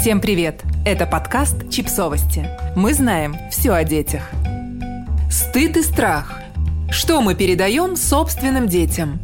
Всем 0.00 0.22
привет! 0.22 0.62
Это 0.86 1.04
подкаст 1.04 1.68
«Чипсовости». 1.70 2.48
Мы 2.74 2.94
знаем 2.94 3.36
все 3.50 3.72
о 3.72 3.84
детях. 3.84 4.22
Стыд 5.30 5.76
и 5.76 5.82
страх. 5.82 6.40
Что 6.90 7.20
мы 7.20 7.34
передаем 7.34 7.96
собственным 7.96 8.66
детям? 8.66 9.18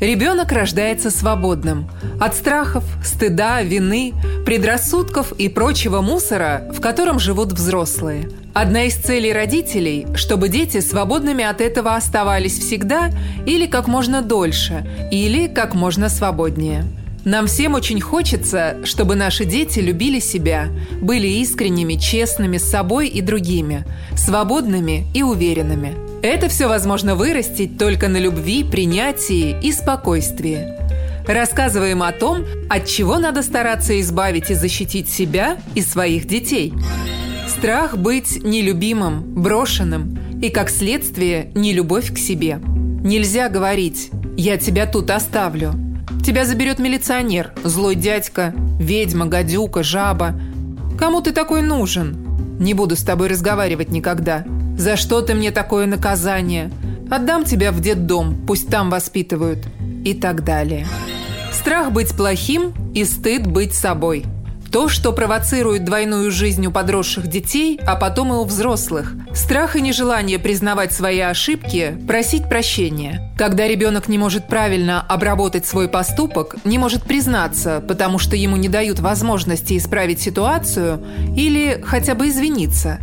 Ребенок 0.00 0.52
рождается 0.52 1.10
свободным. 1.10 1.90
От 2.18 2.34
страхов, 2.34 2.84
стыда, 3.04 3.60
вины, 3.60 4.14
предрассудков 4.46 5.32
и 5.32 5.50
прочего 5.50 6.00
мусора, 6.00 6.66
в 6.72 6.80
котором 6.80 7.18
живут 7.18 7.52
взрослые. 7.52 8.30
Одна 8.54 8.84
из 8.84 8.94
целей 8.94 9.34
родителей– 9.34 10.06
чтобы 10.14 10.48
дети 10.48 10.80
свободными 10.80 11.44
от 11.44 11.60
этого 11.60 11.94
оставались 11.94 12.58
всегда 12.58 13.10
или 13.44 13.66
как 13.66 13.86
можно 13.86 14.22
дольше, 14.22 14.88
или 15.10 15.46
как 15.46 15.74
можно 15.74 16.08
свободнее– 16.08 16.86
нам 17.26 17.48
всем 17.48 17.74
очень 17.74 18.00
хочется, 18.00 18.76
чтобы 18.84 19.16
наши 19.16 19.44
дети 19.44 19.80
любили 19.80 20.20
себя, 20.20 20.68
были 21.02 21.26
искренними, 21.26 21.96
честными 21.96 22.56
с 22.56 22.62
собой 22.62 23.08
и 23.08 23.20
другими, 23.20 23.84
свободными 24.16 25.08
и 25.12 25.24
уверенными. 25.24 25.96
Это 26.22 26.48
все 26.48 26.68
возможно 26.68 27.16
вырастить 27.16 27.78
только 27.78 28.06
на 28.06 28.18
любви, 28.18 28.62
принятии 28.62 29.56
и 29.60 29.72
спокойствии. 29.72 30.68
Рассказываем 31.26 32.04
о 32.04 32.12
том, 32.12 32.44
от 32.70 32.86
чего 32.86 33.18
надо 33.18 33.42
стараться 33.42 34.00
избавить 34.00 34.52
и 34.52 34.54
защитить 34.54 35.10
себя 35.10 35.56
и 35.74 35.82
своих 35.82 36.28
детей. 36.28 36.72
Страх 37.48 37.96
быть 37.96 38.40
нелюбимым, 38.44 39.34
брошенным 39.34 40.16
и, 40.40 40.48
как 40.48 40.70
следствие, 40.70 41.50
нелюбовь 41.56 42.14
к 42.14 42.18
себе. 42.18 42.60
Нельзя 43.02 43.48
говорить 43.48 44.10
«я 44.36 44.58
тебя 44.58 44.86
тут 44.86 45.10
оставлю», 45.10 45.85
Тебя 46.26 46.44
заберет 46.44 46.80
милиционер, 46.80 47.52
злой 47.62 47.94
дядька, 47.94 48.52
ведьма, 48.80 49.26
гадюка, 49.26 49.84
жаба. 49.84 50.34
Кому 50.98 51.20
ты 51.20 51.30
такой 51.30 51.62
нужен? 51.62 52.58
Не 52.58 52.74
буду 52.74 52.96
с 52.96 53.04
тобой 53.04 53.28
разговаривать 53.28 53.90
никогда. 53.90 54.44
За 54.76 54.96
что 54.96 55.20
ты 55.20 55.34
мне 55.34 55.52
такое 55.52 55.86
наказание? 55.86 56.72
Отдам 57.08 57.44
тебя 57.44 57.70
в 57.70 57.80
детдом, 57.80 58.44
пусть 58.44 58.68
там 58.68 58.90
воспитывают. 58.90 59.68
И 60.04 60.14
так 60.14 60.42
далее. 60.42 60.88
Страх 61.52 61.92
быть 61.92 62.16
плохим 62.16 62.74
и 62.92 63.04
стыд 63.04 63.46
быть 63.46 63.72
собой– 63.72 64.24
то, 64.76 64.90
что 64.90 65.14
провоцирует 65.14 65.86
двойную 65.86 66.30
жизнь 66.30 66.66
у 66.66 66.70
подросших 66.70 67.28
детей, 67.28 67.80
а 67.86 67.96
потом 67.96 68.34
и 68.34 68.36
у 68.36 68.44
взрослых. 68.44 69.14
Страх 69.32 69.74
и 69.74 69.80
нежелание 69.80 70.38
признавать 70.38 70.92
свои 70.92 71.20
ошибки, 71.20 71.96
просить 72.06 72.46
прощения. 72.50 73.32
Когда 73.38 73.66
ребенок 73.66 74.06
не 74.06 74.18
может 74.18 74.48
правильно 74.48 75.00
обработать 75.00 75.64
свой 75.64 75.88
поступок, 75.88 76.56
не 76.64 76.76
может 76.76 77.04
признаться, 77.04 77.82
потому 77.88 78.18
что 78.18 78.36
ему 78.36 78.56
не 78.56 78.68
дают 78.68 78.98
возможности 78.98 79.78
исправить 79.78 80.20
ситуацию 80.20 81.02
или 81.34 81.82
хотя 81.82 82.14
бы 82.14 82.28
извиниться. 82.28 82.98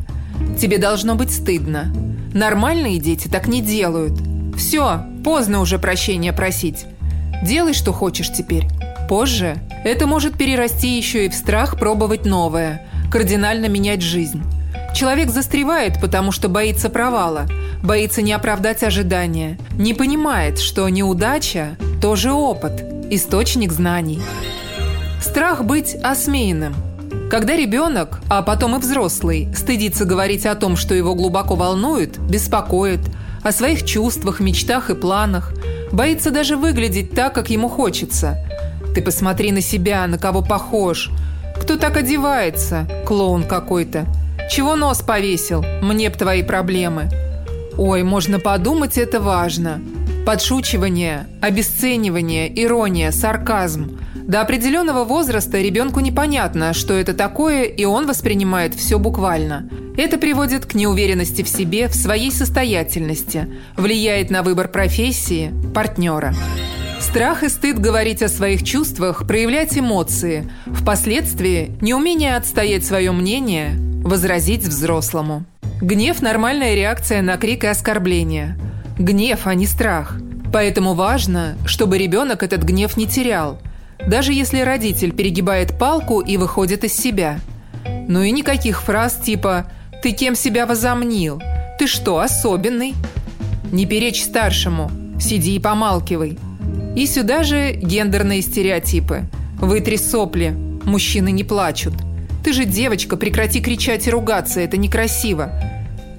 Тебе 0.62 0.78
должно 0.78 1.16
быть 1.16 1.34
стыдно. 1.34 1.92
Нормальные 2.36 3.00
дети 3.00 3.30
так 3.30 3.48
не 3.48 3.64
делают. 3.64 4.14
Все, 4.56 5.08
поздно 5.24 5.60
уже 5.60 5.80
прощения 5.80 6.34
просить. 6.34 6.86
Делай, 7.42 7.74
что 7.74 7.92
хочешь 7.92 8.32
теперь. 8.32 8.68
Позже 9.14 9.60
это 9.84 10.08
может 10.08 10.40
перерасти 10.40 10.98
еще 10.98 11.28
и 11.28 11.30
в 11.30 11.36
страх 11.36 11.78
пробовать 11.78 12.26
новое, 12.26 12.82
кардинально 13.12 13.68
менять 13.68 14.02
жизнь. 14.02 14.42
Человек 14.96 15.30
застревает, 15.30 16.02
потому 16.02 16.32
что 16.32 16.50
боится 16.50 16.90
провала, 16.90 17.46
боится 17.84 18.24
не 18.24 18.34
оправдать 18.34 18.82
ожидания, 18.82 19.60
не 19.74 19.94
понимает, 19.94 20.58
что 20.58 20.90
неудача– 20.90 21.78
тоже 22.02 22.32
опыт, 22.32 22.84
источник 23.12 23.72
знаний. 23.72 24.20
Страх 25.22 25.64
быть 25.64 25.94
осмеянным. 25.94 26.74
Когда 27.30 27.56
ребенок, 27.56 28.20
а 28.32 28.42
потом 28.42 28.78
и 28.78 28.80
взрослый, 28.80 29.48
стыдится 29.56 30.06
говорить 30.06 30.48
о 30.48 30.56
том, 30.56 30.76
что 30.76 30.96
его 30.96 31.14
глубоко 31.14 31.54
волнует, 31.54 32.18
беспокоит, 32.18 33.02
о 33.44 33.52
своих 33.52 33.86
чувствах, 33.86 34.40
мечтах 34.40 34.90
и 34.90 34.96
планах, 34.96 35.54
боится 35.92 36.32
даже 36.32 36.58
выглядеть 36.58 37.12
так, 37.12 37.36
как 37.36 37.52
ему 37.52 37.70
хочется– 37.70 38.40
ты 38.94 39.02
посмотри 39.02 39.52
на 39.52 39.62
себя, 39.62 40.06
на 40.08 40.18
кого 40.18 40.42
похож. 40.42 41.10
Кто 41.60 41.78
так 41.78 41.98
одевается? 41.98 42.88
Клоун 43.06 43.44
какой-то. 43.44 44.06
Чего 44.52 44.76
нос 44.76 45.02
повесил? 45.02 45.64
Мне 45.82 46.10
б 46.10 46.16
твои 46.16 46.44
проблемы. 46.44 47.10
Ой, 47.78 48.04
можно 48.04 48.40
подумать, 48.40 48.98
это 48.98 49.20
важно. 49.20 49.82
Подшучивание, 50.26 51.28
обесценивание, 51.42 52.52
ирония, 52.64 53.12
сарказм. 53.12 54.00
До 54.28 54.42
определенного 54.42 55.04
возраста 55.04 55.60
ребенку 55.60 56.00
непонятно, 56.00 56.74
что 56.74 56.94
это 56.94 57.14
такое, 57.14 57.64
и 57.64 57.84
он 57.84 58.08
воспринимает 58.08 58.74
все 58.74 59.00
буквально. 59.00 59.70
Это 59.98 60.18
приводит 60.18 60.66
к 60.66 60.76
неуверенности 60.76 61.42
в 61.44 61.50
себе, 61.50 61.88
в 61.88 61.96
своей 61.96 62.32
состоятельности, 62.32 63.48
влияет 63.76 64.32
на 64.32 64.44
выбор 64.44 64.70
профессии, 64.70 65.52
партнера. 65.74 66.34
Страх 67.04 67.44
и 67.44 67.50
стыд 67.50 67.80
говорить 67.80 68.24
о 68.24 68.30
своих 68.30 68.64
чувствах, 68.64 69.28
проявлять 69.28 69.78
эмоции. 69.78 70.50
Впоследствии 70.66 71.78
неумение 71.82 72.38
отстоять 72.38 72.86
свое 72.86 73.12
мнение, 73.12 73.76
возразить 74.04 74.64
взрослому. 74.64 75.44
Гнев– 75.82 76.22
нормальная 76.22 76.76
реакция 76.76 77.22
на 77.22 77.36
крик 77.36 77.66
и 77.66 77.68
оскорбление. 77.68 78.58
Гнев, 78.98 79.42
а 79.46 79.54
не 79.54 79.68
страх. 79.68 80.18
Поэтому 80.52 80.94
важно, 80.94 81.58
чтобы 81.66 81.98
ребенок 81.98 82.42
этот 82.42 82.64
гнев 82.64 82.96
не 82.96 83.06
терял, 83.06 83.60
даже 84.08 84.32
если 84.32 84.62
родитель 84.62 85.12
перегибает 85.12 85.78
палку 85.78 86.22
и 86.22 86.38
выходит 86.38 86.86
из 86.86 86.96
себя. 86.96 87.40
Ну 88.08 88.24
и 88.24 88.32
никаких 88.32 88.82
фраз 88.82 89.18
типа 89.18 89.70
«ты 90.02 90.14
кем 90.14 90.36
себя 90.36 90.66
возомнил?», 90.66 91.42
«ты 91.78 91.86
что, 91.86 92.20
особенный?». 92.20 92.96
Не 93.74 93.86
перечь 93.86 94.24
старшему, 94.24 94.90
сиди 95.20 95.58
и 95.58 95.60
помалкивай– 95.60 96.40
и 96.96 97.08
сюда 97.08 97.44
же 97.44 97.74
гендерные 97.74 98.42
стереотипы. 98.42 99.24
Вытри 99.60 99.96
сопли, 99.96 100.50
мужчины 100.86 101.32
не 101.32 101.44
плачут. 101.44 101.94
Ты 102.44 102.54
же 102.54 102.66
девочка, 102.66 103.18
прекрати 103.18 103.62
кричать 103.62 104.08
и 104.08 104.12
ругаться, 104.12 104.60
это 104.60 104.78
некрасиво. 104.78 105.52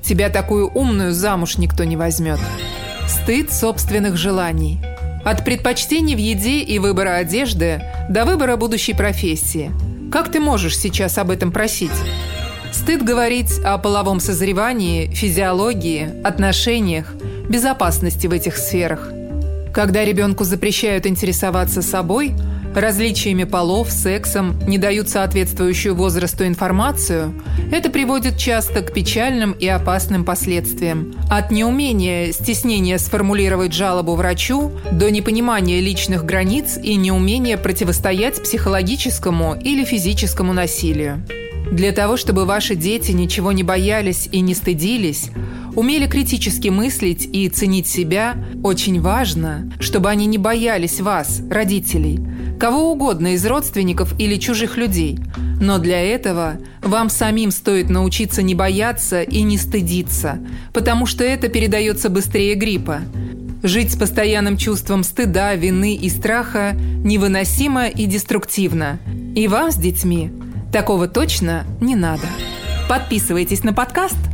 Тебя 0.02 0.30
такую 0.30 0.68
умную 0.68 1.12
замуж 1.12 1.58
никто 1.58 1.84
не 1.84 1.96
возьмет. 1.96 2.40
Стыд 3.06 3.52
собственных 3.52 4.16
желаний. 4.16 4.80
От 5.24 5.44
предпочтений 5.44 6.14
в 6.14 6.18
еде 6.18 6.60
и 6.60 6.78
выбора 6.78 7.16
одежды 7.16 7.82
до 8.08 8.24
выбора 8.24 8.56
будущей 8.56 8.94
профессии. 8.94 9.70
Как 10.10 10.30
ты 10.30 10.40
можешь 10.40 10.78
сейчас 10.78 11.18
об 11.18 11.30
этом 11.30 11.52
просить? 11.52 11.90
Стыд 12.72 13.02
говорить 13.02 13.60
о 13.64 13.78
половом 13.78 14.20
созревании, 14.20 15.06
физиологии, 15.06 16.20
отношениях, 16.24 17.14
безопасности 17.48 18.26
в 18.26 18.32
этих 18.32 18.56
сферах– 18.56 19.10
когда 19.74 20.04
ребенку 20.04 20.44
запрещают 20.44 21.04
интересоваться 21.04 21.82
собой, 21.82 22.32
различиями 22.74 23.44
полов, 23.44 23.90
сексом, 23.90 24.56
не 24.68 24.78
дают 24.78 25.08
соответствующую 25.08 25.96
возрасту 25.96 26.46
информацию, 26.46 27.34
это 27.72 27.90
приводит 27.90 28.38
часто 28.38 28.82
к 28.82 28.92
печальным 28.92 29.52
и 29.52 29.66
опасным 29.66 30.24
последствиям. 30.24 31.12
От 31.28 31.50
неумения, 31.50 32.32
стеснения 32.32 32.98
сформулировать 32.98 33.72
жалобу 33.72 34.14
врачу 34.14 34.72
до 34.92 35.10
непонимания 35.10 35.80
личных 35.80 36.24
границ 36.24 36.78
и 36.80 36.94
неумения 36.94 37.58
противостоять 37.58 38.42
психологическому 38.42 39.56
или 39.60 39.84
физическому 39.84 40.52
насилию. 40.52 41.24
Для 41.70 41.92
того, 41.92 42.16
чтобы 42.16 42.44
ваши 42.44 42.76
дети 42.76 43.10
ничего 43.12 43.50
не 43.50 43.62
боялись 43.62 44.28
и 44.30 44.40
не 44.40 44.54
стыдились, 44.54 45.30
умели 45.76 46.06
критически 46.06 46.68
мыслить 46.68 47.28
и 47.32 47.48
ценить 47.48 47.86
себя, 47.86 48.36
очень 48.62 49.00
важно, 49.00 49.70
чтобы 49.80 50.10
они 50.10 50.26
не 50.26 50.38
боялись 50.38 51.00
вас, 51.00 51.42
родителей, 51.50 52.20
кого 52.58 52.92
угодно 52.92 53.34
из 53.34 53.44
родственников 53.44 54.14
или 54.18 54.36
чужих 54.36 54.76
людей. 54.76 55.18
Но 55.60 55.78
для 55.78 56.00
этого 56.00 56.58
вам 56.82 57.08
самим 57.08 57.50
стоит 57.50 57.90
научиться 57.90 58.42
не 58.42 58.54
бояться 58.54 59.22
и 59.22 59.42
не 59.42 59.58
стыдиться, 59.58 60.38
потому 60.72 61.06
что 61.06 61.24
это 61.24 61.48
передается 61.48 62.08
быстрее 62.08 62.54
гриппа. 62.54 63.00
Жить 63.62 63.92
с 63.92 63.96
постоянным 63.96 64.58
чувством 64.58 65.04
стыда, 65.04 65.54
вины 65.54 65.94
и 65.94 66.10
страха 66.10 66.72
невыносимо 66.74 67.86
и 67.86 68.04
деструктивно. 68.04 68.98
И 69.34 69.48
вам 69.48 69.70
с 69.72 69.76
детьми 69.76 70.30
такого 70.70 71.08
точно 71.08 71.64
не 71.80 71.96
надо. 71.96 72.26
Подписывайтесь 72.88 73.64
на 73.64 73.72
подкаст– 73.72 74.16